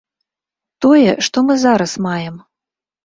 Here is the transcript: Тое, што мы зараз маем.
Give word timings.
Тое, 0.85 1.11
што 1.27 1.37
мы 1.49 1.59
зараз 1.67 1.91
маем. 2.07 2.35